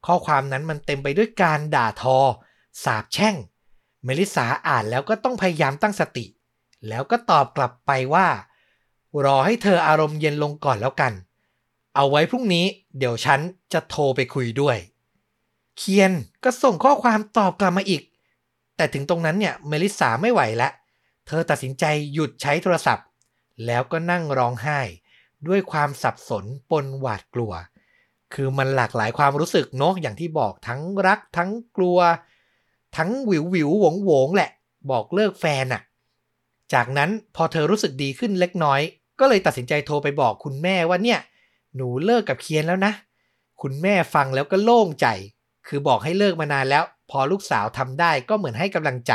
[0.07, 2.18] ข้อความนั้นมันเต็มไปด้วยการด่าทอ
[2.85, 3.35] สาบแช่ง
[4.04, 6.26] เมลิสาอ่านแล้วก็ต้องพยายามตั้งสติ
[6.88, 8.26] แล้วก็ตอบกลับไปว่า
[9.24, 11.12] รอให้เธออารมณ์เย็นลงก่อนแล้วกัน
[11.94, 12.66] เอาไว้พรุ่งนี้
[12.98, 13.40] เดี๋ยวฉัน
[13.72, 14.77] จะโทรไปคุยด้วย
[15.79, 16.12] เคียน
[16.44, 18.03] ก็ส่งข้อความตอบกลับมาอีก
[18.77, 20.72] แต่ถึงตรงนั้นเนี่ยเมลิสาไม่ไหวแล้ว
[21.27, 23.07] เธอตัดสินใจหยุดใช้โทรศัพท์
[23.66, 24.81] แล้วก็นั่งร้องไห้
[25.48, 27.53] ด้วยความสับสนปนหวาดกลัว
[28.35, 31.98] คือมันหลากหลายความรู้สึกเนาะอย่างที่บอกทั้งรักทั้งกลัว
[32.96, 34.50] ทั้งวิววิวหวงหวงแหละ
[34.90, 35.83] บอกเลิกแฟนอะ
[36.74, 38.81] จากนั้นพอเธอรู้สึกดีขึ้นเล็กน้อย
[39.20, 41.20] ก็เลยตัดสินใจโทรไปบอกคุณแม่ว่าเนี่ย
[41.77, 42.92] หนูเลิกกับเคียนแล้วนะ
[43.62, 45.07] คุณแม่ฟังแล้วก็โล่งใจ
[45.66, 49.12] คือบอกให้เลิกมานานแล้ว พอลูกสาวทำได้ก็เหมือนให้กำลังใจ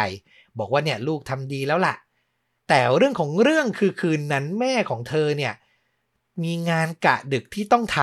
[0.57, 1.95] บอกว่าเนี่ยลูกทำดีแล้วล่ะ
[2.67, 5.53] แต่เรื่องของเรื่องคือคืนนั้นแม่ของเธอเนี่ย
[6.43, 7.97] มีงานกะดึกที่ต้องท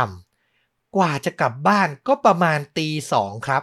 [0.47, 3.63] ำกว่าจะกลับบ้านก็ประมาณตีสองครับ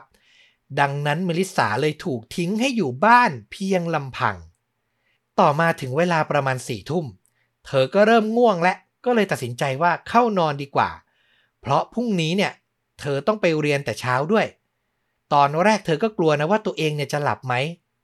[0.80, 4.36] ดังนั้นเมลิสาเลยถูกทิ้งให้อยู่บ้านเพียงลำพัง
[5.40, 7.06] ต่อมาถึงเวลาประมาณสี่ทุ่ม
[7.66, 8.74] เธอก็เริ่มง่วงและ
[9.06, 10.90] ก็เลยตัดสินใจว่าเข้านอนดีกว่า
[11.62, 12.52] เพราะพรุ่งนี้เนี่ย
[13.00, 14.46] เธอต้องไปเรียนแต่เช้าด้วย
[15.34, 17.54] ตอนแรกเธอก็กลัวนะว่าตัวเองเนี่ยจะหลับไหม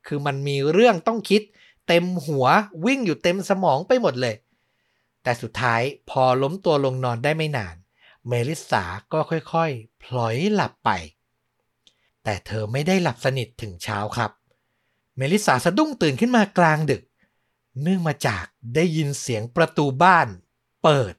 [0.08, 1.42] คือมันมีเรื่องต้องคิด
[1.88, 2.46] เต็มหัว
[2.86, 4.36] วิ่งอยู่เต็มสมองไปหมดเลย
[5.24, 7.76] แต่สุดท้ายพอล้มตัวลงนอนได้ไม่นาน
[8.28, 10.90] เมลิสาก็ค่อยๆ พลอยหลับไป
[12.24, 14.32] แต่เธอไม่ได้หลับสนิทถึงเช้าครับ
[15.18, 17.02] เมลิสาสะดุ้งตื่นขึ้นมากลางดึก
[17.82, 20.28] เนื่องมาจากได้ยินเสียงประตูบ้าน
[20.84, 21.14] เปิด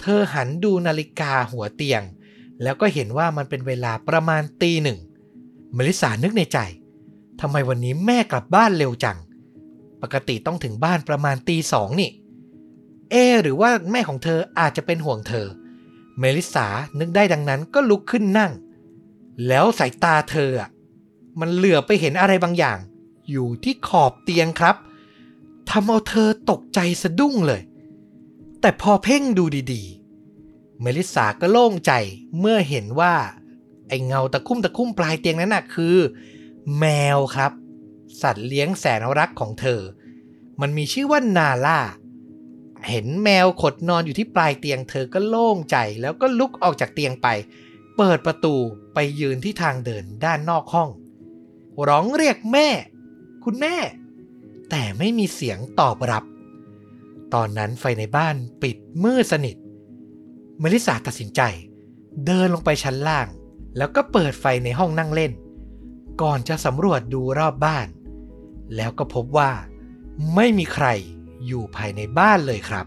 [0.00, 2.02] เธอหันดูนาฬิกาหัวเตียง
[2.62, 4.98] แล้วก็เห็นว่ามันเป็นเวลาประมาณตีหนึ่ง
[5.74, 6.58] เมลิสานึกในใจ
[7.40, 9.18] ทำไมวันนี้แม่กลับบ้านเร็วจัง
[10.02, 12.10] ปกติต้องถึงบ้านประมาณตีสองนี่
[13.10, 15.46] เอ หรือว่าแม่ของเธออาจจะเป็นห่วงเธอ
[16.18, 16.66] เมลิสา
[16.98, 18.52] นึกได้ดังนั้นก็ลุกขึ้นนั่ง
[19.46, 20.70] แล้วสายตาเธออะ
[21.40, 22.78] มันเหลือไปเห็นอะไรบางอย่าง
[23.30, 24.76] อยู่ที่ขอบเตียงครับ
[25.70, 27.62] ทำเอาเธอตกใจสะดุ้งเลย
[28.60, 31.92] แต่พอเพ่งดูดีๆ เมลิสาก็โล่งใจ
[32.40, 33.14] เมื่อเห็นว่า
[33.88, 35.96] ไอ้เงาตะคุ่มตะคุ่มปลายเตียงนั้นน่ะคือ
[36.78, 36.84] แม
[37.16, 37.52] วครับ
[38.22, 39.80] สัตว์เลี้ยงแสนรักของเธอ
[40.60, 41.80] มันมีชื่อว่านาล่า
[42.88, 47.28] เห็นแมวขดนอนอยู่ที่ปลายเตียงเธอก็โล่งใจแล้วก็ลุกออกจากเตียงไป
[47.96, 48.56] เปิดประตู
[48.94, 50.90] ไปยืนที่ทางเดินด้านนอกห้อง
[51.88, 52.68] ร้องเรียกแม่
[53.44, 53.76] คุณแม่
[54.70, 56.24] แต่ไม่มีเสียงตอบรับ
[57.34, 59.56] ตอนนั้นไฟในบ้านปิดมืดสนิท
[60.60, 61.40] เมลิสาตัดสินใจ
[62.26, 63.26] เดินลงไปชั้นล่าง
[63.76, 65.32] แล้วก็เปิดไฟในห้องนั่งเล่น
[66.22, 67.86] ก่อนจะสำรวจดูรอบบ้าน
[68.76, 69.50] แล้วก็พบว่า
[70.34, 70.86] ไม่มีใคร
[71.46, 72.86] อยู่ภายในบ้านเลยครับ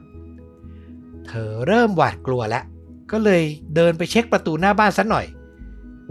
[1.27, 2.63] เธอเริ่มหวาดกลัวแล้ว
[3.11, 3.43] ก็เลย
[3.75, 5.25] เดินไปเช็คประตูหน้าบ้านสักหน่อย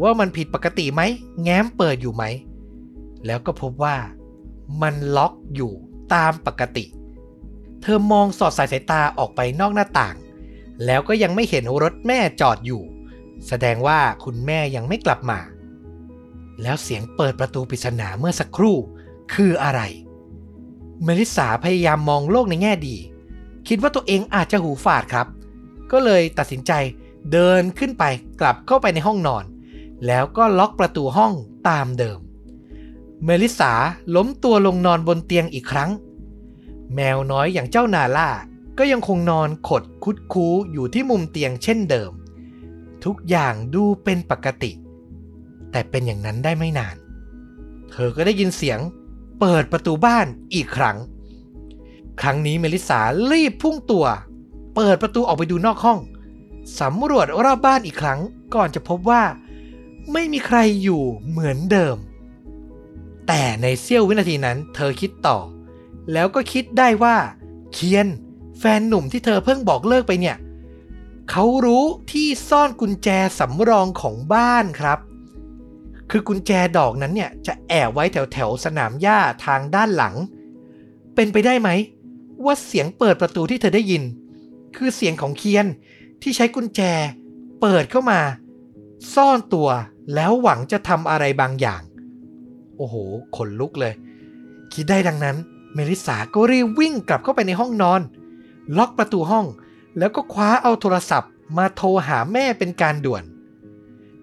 [0.03, 1.03] ว่ามันผิดปกติไหม
[1.43, 2.25] แง้มเปิดอยู่ไหม
[3.27, 3.97] แล้วก็พบว่า
[4.83, 5.73] มันล็อกอยู่
[6.15, 6.85] ตามปกติ
[7.83, 10.17] เธอมองสอดสายสายตาออกไปนอกหน้าต่าง
[10.85, 12.83] แล้วก็ยังไม่เห็นรถแม่จอดอยู่
[13.49, 15.41] แสดงว่าคุณแม่ยังไม่กลับมา
[16.63, 18.77] แล้วเสียงเปิดประตูปริศนาเมื่อสักครู่
[19.35, 19.81] คืออะไร
[21.05, 22.97] เมลิสาพยายามมองโลกในแง่ดี
[23.69, 25.27] คิดว่าตัวเองอาจจะหูฝาดครับ
[25.93, 26.73] ก็เลยตัดสินใจ
[27.33, 28.05] เดินขึ้นไป
[28.41, 29.45] กลับเข้าไปในห้องนอน
[30.07, 31.33] แล้วก็ล็อกประตูห้อง
[31.69, 32.19] ตามเดิม
[33.25, 33.73] เมลิสา
[34.15, 35.91] ล้มตัวลงนอนบนเตียงอีกครั้ง
[36.95, 38.31] แมวน้อยอย่างเจ้านาล่า
[38.79, 42.13] ก็ยังคงนอนขดคุดคูอยู่ที่มุมเตียงเช่นเดิม
[43.05, 44.73] ทุกอย่างดูเป็นปกติ
[45.71, 46.97] แต่เป็นอย่างนั้นได้ไม่นาน
[47.91, 48.81] เธอก็ได้ยินเสียง
[49.41, 50.97] เปิดประตูบ้านอีกครั้ง
[52.21, 53.01] ครั้งนี้เมลิสา
[53.31, 54.07] รีบพุ่งตัว
[54.75, 55.99] เปิดประตูออกไปดูนอกห้อง
[56.81, 58.21] สำรวจรอบบ้านอีกครั้ง
[58.55, 59.23] ก่อนจะพบว่า
[60.13, 61.97] ไม่มีใครอยู่เหมือนเดิม
[63.29, 65.39] แต่ในเสี้ยววินาทีนั้น เธอคิดต่อ
[66.13, 67.17] แล้วก็คิดได้ว่า
[67.73, 68.07] เคียน
[68.59, 70.37] แฟนหนุ่มที่เธอเพิ่งบอกเลิกไปเนี่ย
[71.31, 74.99] เขารู้ที่ซ่อนกุญแจสำรองของบ้านครับ
[76.11, 80.15] คือกุญแจดอกนั้นเนี่ยจะแอบไว้แถวแถวสนามหญ้าทางด้านหลัง
[81.15, 81.69] เป็นไปได้ไหม
[82.45, 84.03] ว่าเสียงเปิดประตูที่เธอได้ยิน
[84.77, 85.67] คือเสียงของเคียน
[86.23, 86.81] ที่ใช้กุญแจ
[87.61, 88.21] เปิดเข้ามา
[89.15, 89.69] ซ่อนตัว
[90.15, 91.83] แล้วหวังจะทำอะไรบางอย่าง
[92.79, 92.97] โอ้โห
[93.37, 93.93] ขนลุกเลย
[94.73, 95.37] คิดได้ดังนั้น
[95.75, 98.01] เมลิสาก็รีบวิ่งกลับเข้าไปในห้องนอน
[98.77, 99.47] ล็อกประตูห้อง
[99.99, 103.25] แล้วก็คว้าเอาโทรศัพท์มาโทรหาแม่เป็นการด่วน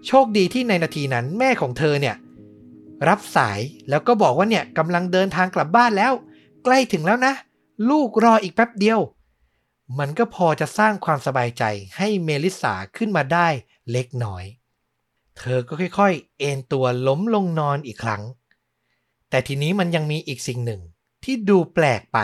[0.07, 2.15] โชคดีที่ในนาทีนั้นแม่ของเธอเนี่ย
[3.07, 6.13] รับสายแล้วก็บอกว่าเนี่ยกำลังเดินทางกลับบ้านแล้ว
[6.63, 7.33] ใกล้ถึงแล้วนะ
[7.89, 8.99] ลูกรออีกแป๊บเดียว
[9.99, 11.63] มันก็พอจะสร้างความสบายใจ
[11.97, 13.47] ให้เมลิสาขึ้นมาได้
[13.91, 14.43] เล็กน้อย
[15.37, 18.21] เธอก็ค่อยๆ เอนตัวล้มลงนอนอีกครั้ง
[19.29, 20.81] แต่ทีนี้มันยังมีอีกสิ่งหนึ่ง
[21.23, 22.19] ที่ดูแปลกไป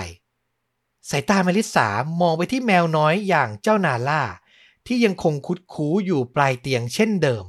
[1.09, 1.89] สายตาเมลิสา
[2.21, 4.21] มองไปที่แมวน้อยอย่างเจ้านาล่า
[4.87, 7.45] ที่ยังคงคุดคูอยู่ปลายเตียงเช่นเดิม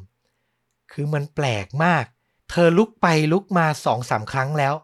[0.92, 2.04] คือมันแปลกมาก
[2.50, 4.74] เธอลุกไปลุกมาสองสามครั้งแล้ว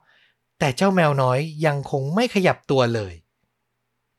[0.59, 3.15] แต่เจ้าแมวน้อยยังคงไม่ขยับตัวเลย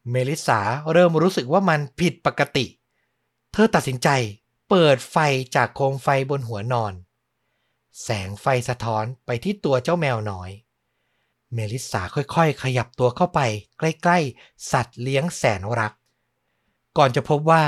[0.09, 0.59] เมลิสา
[0.91, 2.65] เริ่มรู้สึกว่ามันผิดปกติ
[3.53, 4.09] เธอตัดสินใจ
[4.69, 5.17] เปิดไฟ
[5.55, 6.93] จากโคมไฟบนหัวนอน
[8.03, 10.51] แสงไฟสะท้อนไปที่ตัวเจ้าแมวน้อย
[11.53, 13.39] เมลิสาค่อยๆ ขยับตัวเข้าไป
[13.79, 15.93] ใกล้ๆ สัตว์เลี้ยงแสนรัก
[16.97, 17.65] ก่อนจะพบว่า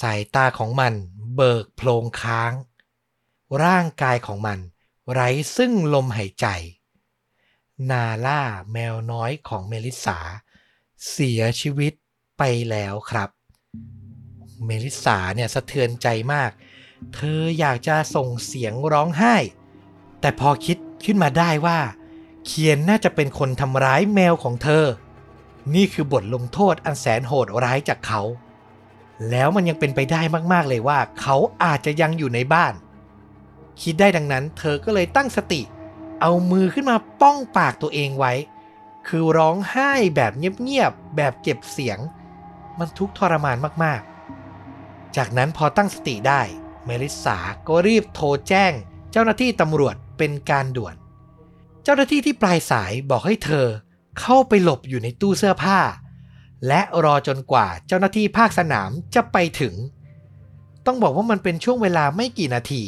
[0.00, 0.92] สายตาของมัน
[1.34, 2.52] เบิกโพลงค้าง
[3.64, 4.58] ร่างกายของมัน
[5.12, 6.46] ไร้ซึ่งลมหายใจ
[7.90, 10.18] นาล่าแมวน้อยของเมลิสา
[11.10, 11.92] เสียชีวิต
[12.38, 13.30] ไปแล้วครับ
[14.66, 19.36] เมลิสาเนี่ยสะเทือนใจมากเเธออยากจะส่งเสียงร้องไห้
[20.20, 21.78] แต่พอคิดขึ้นมาได้ว่า
[22.46, 24.84] เคียนน่าจะเป็นคนทำร้ายแมวของเธอ
[25.74, 28.22] นี่คือบทลงโทษอันแสนโหดร้ายจากเขา
[29.30, 30.20] แล้วมันยังเป็นไปได้
[30.52, 32.74] มากๆเลยว่า เขาอาจจะยังอยู่ในบ้าน
[33.82, 35.62] คิดได้ดังนั้น เธอก็เลยตั้งสติ
[36.20, 38.32] เอามือขึ้นมาป้องปากตัวเองไว้
[39.08, 41.98] คือร้องไห้แบบเงียบๆแบบเก็บเสียง
[42.78, 46.42] มันทุกข์ทรมานมากๆ จากนั้นพอตั้งสติได้
[46.88, 48.72] เมลิสาก็รีบโทรแจ้ง
[49.12, 50.94] เจ้าหน้าที่ตำรวจเป็นการด่วน
[51.84, 53.66] เจ้าหน้าที่ที่ปลายสายบอกให้เธอ
[54.20, 55.80] เข้าไปหลบอยู่ในตู้เสื้อผ้า
[56.66, 59.74] และรอจนกว่าเจ้าหน้าที่ภาคสนามจะไปถึง
[60.86, 62.84] ต้องบอกว่ามันเป็นช่วงเวลาไม่กี่นาที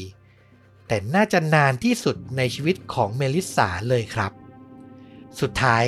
[0.87, 4.33] แต่น่าจะนานที่สุดในชีวิตของเมลิสาเลยครับ
[5.41, 5.85] สุดท้าย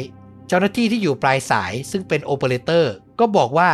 [0.49, 3.71] เจ้าหน้าที่ที่อยู่ปลายสายซึ่งเป็นโอเปอเรเตอร์ก็บอกว่า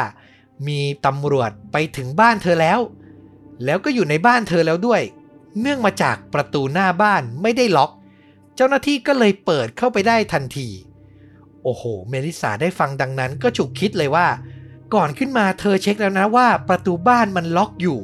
[0.68, 2.80] มีตำรวจไปถึงบ้านเธอแล้ว
[3.64, 5.02] แล้วก็อยู่ในบ้านเธอแล้วด้วย
[5.60, 7.90] เนื่องมาจากประตูหน้าบ้านไม่ได้ล็อก
[8.56, 10.68] เจ้าหน้าที่ก็เลยเปิดเข้าไปได้ทันที
[11.62, 14.28] โอ้โห เมลิสาได้ฟังดังนั้นก็ฉุกคิดเลยว่า
[14.94, 18.00] ก่อนขึ้นมาเธอเช็คแล้วนะว่าประตูบ้านมันล็อกอยู่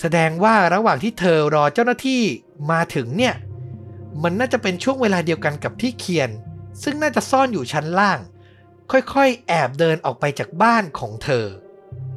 [0.00, 2.22] แสดงว่าระหว่างที่เธอรอเจ้าหน้าที่
[2.70, 3.34] มาถึงเนี่ย
[4.22, 6.30] มันน่าจะเป็นช่วงเวลาเดียวกันกับที่เคียน
[6.82, 8.18] ซึ่งน่าจะซ่อนอยู่ชั้นล่าง
[8.90, 11.46] ค่อยๆ แอบเดินออกไปจากบ้านของเธอ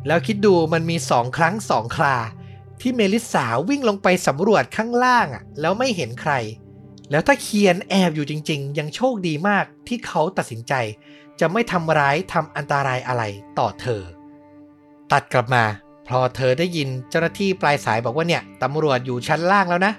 [0.07, 2.15] แล้วคิดดูมันมีสองครั้งสองครา
[2.81, 6.33] ที่เมลิสาวิ่งลงไปสำรวจข้างล่างอะแล้วไม่เห็นใคร
[7.11, 10.73] แล้วถ้าเคียนแอบอยู่จริง ๆ ยังโชคดีมากที่เขาตัดสินใจ
[11.39, 13.23] จะไม่ทำร้ายทำอันตรายอะไร
[13.59, 14.01] ต่อเธอ
[15.11, 15.63] ตัดกลับมา
[16.07, 19.93] พอเธอได้ยินเจ้าหน้าที่ปลายสายบอกว่าเนี่ยตำรวจอยู่ชั้นล่างแล้วนะ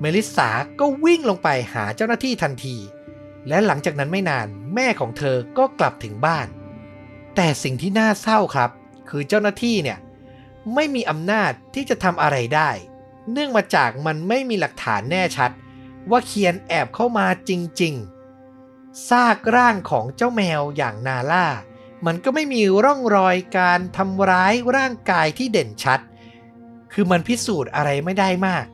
[0.00, 0.48] เมลิสา
[0.80, 2.76] ก็วิ่งลงไปหาเจ้าหน้าที่ทันที
[3.48, 6.46] และหลังจากนั้นไม่นานแม่ของเธอก็กลับถึงบ้าน
[7.36, 8.70] แต่สิ่งที่น่าเศร้าครับ
[9.08, 9.98] คือเจ้าหน้าที่เนี่ย
[10.74, 12.70] ไม่มีอำนาจที่จะทำอะไรได้
[13.32, 15.50] เนื่องมาจากมันไม่มีหลักฐานแน่ชัด
[16.10, 17.50] ว่าเคียนแอบเข้ามาจ
[17.82, 17.94] ริง
[18.50, 21.46] ๆ ซากร่างของเจ้าแมวอย่างนาล่า
[22.06, 26.00] มันก็ไม่มีร่องรอยการทำร้ายร่างกายที่เด่นชัด
[26.92, 28.66] คือมันพิสูจน์อะไรไม่ได้มาก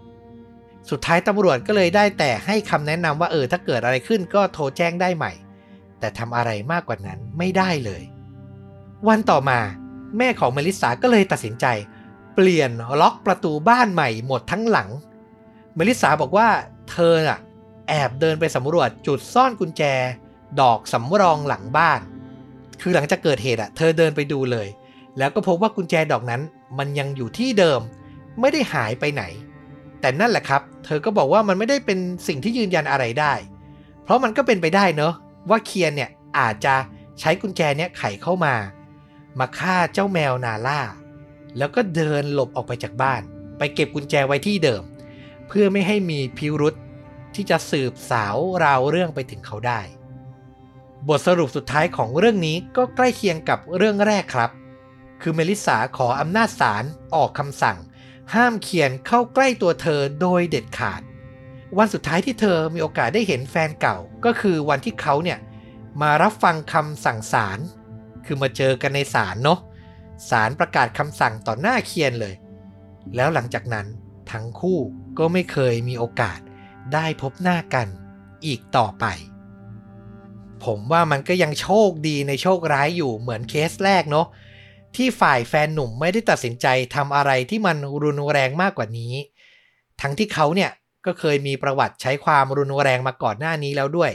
[0.91, 5.33] สุดท้ายตำรวจก็เลยได้แต่ให้คำแนะนำว่าเออถ้าเกิดอะไรขึ้นก็โทรแจ้งได้ใหม่
[5.99, 8.03] แต่ทำอะไรมากกว่านั้นไม่ได้เลย
[9.09, 9.61] วันต่อมา
[10.19, 11.67] แม่ของเมลิสาก็เลยตัดสินใจ
[12.35, 12.71] เปลี่ยน
[13.01, 14.89] ล็อกประตูบ้านใหม่หมดทั้งหลัง
[15.75, 16.49] เมลิสาบอกว่า
[16.91, 17.39] เธอน่ะ
[17.89, 19.83] แอบเดินไปสำรวจจุดซ่อนกุญแจ
[20.61, 22.01] ดอกสำรองหลังบ้าน
[22.81, 24.69] คือหลังจากเกิดเหตุอะ เธอเดินไปดูเลย
[25.19, 26.43] แล้วก็พบว่ากุญแจดอกนั้น
[26.79, 27.81] มันยังอยู่ที่เดิม
[28.41, 29.23] ไม่ได้หายไปไหน
[30.01, 33.33] แต่นั่นแหละครับ เธอก็บอกว่ามันไม่ได้เป็นสิ่งที่ยืนยันอะไรได้
[34.05, 35.15] เพราะมันก็เป็นไปได้เนอะ
[35.51, 36.75] ว่าเคียนเนี่ยอาจจะ
[37.21, 38.55] ใช้กุญแจเนี้ยไขเข้ามา
[39.41, 40.81] มาฆ่าเจ้าแมวนาล่า
[41.59, 43.23] แล้วก็เดินหลบออกไปจากบ้าน
[43.59, 44.83] ไปเก็บกุญแจไว้ที่เดิม
[45.49, 46.75] เพื่อไม่ให้มีพิรุษ
[47.35, 49.81] ที่จะสืบสาวราวเรื่องไปถึงเขาได้
[51.09, 54.51] บทสรุปสุดท้ายของเรื่องนี้ก็ใกล้เคียงกับเรื่องแรกครับ
[55.21, 57.79] คือเมลิสาขออำนาจศาลออกคำสั่ง
[58.35, 61.03] ห้ามเขียนเข้าใกล้ตัวเธอโดยเด็ดขาด
[61.79, 65.39] วันสุดท้ายที่เธอมีโอกาสได้เห็นแฟนเก่าก็คือวันที่เขาเนี่ย
[66.03, 67.59] มารับฟังคำสั่งศาล
[68.33, 69.61] คือมาเจอกันในศาลเนาะ
[70.31, 72.35] ศาลประกาศคำสั่งต่อหน้าเคียนเลย
[73.17, 73.87] แล้วหลังจากนั้น
[74.31, 74.79] ทั้งคู่
[75.19, 76.39] ก็ไม่เคยมีโอกาส
[76.95, 77.89] ได้พบหน้ากัน
[78.47, 79.05] อีกต่อไป
[80.65, 84.27] ผมว่ามันก็ยังโชคดีในโชคร้ายอยู่เหมือนเคสแรกเนาะ
[84.97, 89.15] ที่ฝ่ายแฟนหนุ่มไม่ได้ตัดสินใจทำอะไรที่มันรุนแรงมากกว่านี้
[90.01, 90.71] ทั้งที่เขาเนี่ย
[91.07, 94.13] ก็เคยมีประวัติใช้ความรุนแรงมาก่อนหน้านี้แล้วด้วย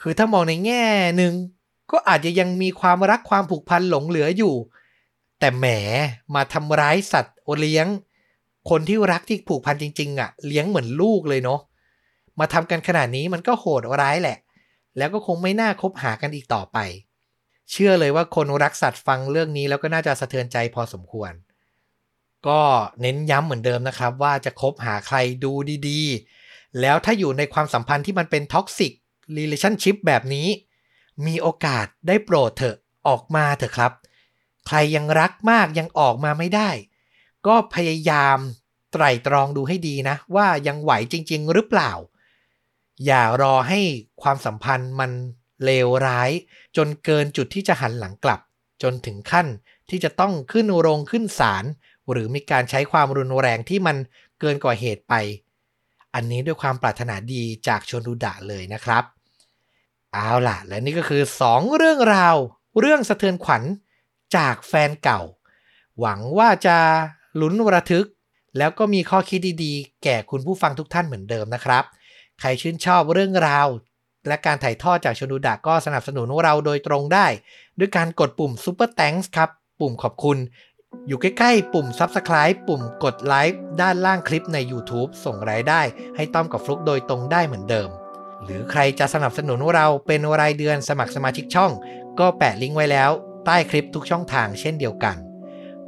[0.00, 0.84] คือถ้ามองในแง่
[1.16, 1.34] หนึ่ง
[1.90, 4.54] ก็อาจจะยังมีความรักความผูกพันหลงเหลืออยู่
[5.38, 5.66] แต่แหม
[6.34, 7.86] มาทำร้ายสัตว์โอเลี้ยง
[8.70, 11.60] คนที่รักที่ผูกพันจริง ๆอะ่ะ เลี้ยงเหมือนลูกเลยเนาะ
[12.40, 14.38] มาทำกันขนาดนี้มันก็โหดร้ายแหละ
[14.96, 16.78] แล้วก็คงไม่น่าคบหากันอีกต่อไป
[17.70, 21.32] เชื่อเลยว่าคนรักสัตว์ฟังเรื่องนี้แล้วก็น่าจะสะเทือนใจพอสมควร
[22.48, 22.60] ก็
[23.02, 25.52] เน้นย้ำเหมือนเดิมนะครับ ว่าจะคบหาใครดู
[25.88, 28.92] ดีๆ แล้วถ้าอยู่ในความสัมพันธ์ที่มันเป็นท็อกซิก
[29.36, 30.48] relationship แบบนี้
[31.26, 32.76] มีโอกาสได้โปรดเถอะ
[33.08, 33.92] ออกมาเถอะครับ
[34.66, 36.70] ใครยังรักมากยังออกมาไม่ได้
[37.46, 38.38] ก็พยายาม
[38.92, 41.92] ไตร่ตรองดูให้ดีนะ ว่ายังไหวจริง ๆ หรือเปล่า
[43.06, 43.80] อย่ารอให้
[44.22, 45.10] ความสัมพันธ์มัน
[45.64, 46.30] เลวร้าย
[46.76, 48.40] จนเกินจุดที่จะหันหลังกลับ
[48.82, 49.46] จนถึงขั้น
[49.88, 51.64] ที่จะต้องขึ้นโรงขึ้นศาล
[52.10, 53.96] หรือมีการใช้ความรุนแรงที่มัน
[54.40, 55.14] เกินกว่าเหตุไป
[56.14, 59.04] อันนี้ด้วยความปรารถนาดีจากชนดูดะเลยนะครับ
[60.16, 62.36] เอาล่ะ และนี่ก็คือ 2 เรื่องราว
[62.80, 63.62] เรื่องสะเทือนขวัญ
[64.36, 65.20] จากแฟนเก่า
[66.00, 66.76] หวังว่าจะ
[67.40, 68.06] ลุ้นระทึก
[68.58, 71.84] แล้วก็มีข้อคิดดีๆ แก่คุณผู้ฟังทุกท่านเหมือนเดิมนะครับ
[72.40, 73.66] ใครชื่นชอบเรื่องราว
[74.28, 77.26] และการถ่ายทอดจากชนูดะก็สนับสนุนเราโดยตรงได้
[77.78, 79.50] ด้วยการกดปุ่ม Super Thanks ครับ
[79.80, 80.38] ปุ่มขอบคุณ
[81.06, 85.80] อยู่ใกล้ๆ ปุ่ม Subscribe ปุ่มกดไลค์ด้านล่างคลิปใน YouTube ส่งรายได้
[86.16, 87.90] ให้ต้อมกับฟลุกโดยตรงได้เหมือนเดิม
[88.46, 91.72] หรือใครจะสนับสนุนเราเป็นรายเดือนสมัครสมาชิกช่อง
[92.20, 93.10] ก็แปะลิงก์ไว้แล้ว
[93.44, 95.16] ใต้คลิปทุกช่องทางเช่นเดียวกัน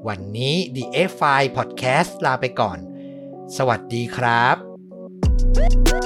[0.09, 2.79] วันนี้ The f i Podcast ลาไปก่อน
[3.57, 5.98] สวัสดีครับ